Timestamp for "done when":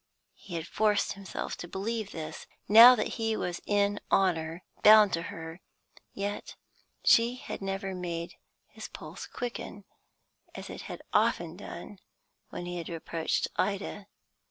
11.55-12.65